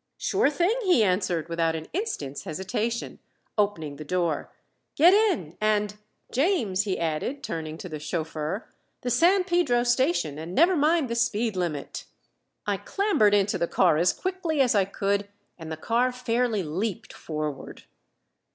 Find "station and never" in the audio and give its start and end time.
9.84-10.74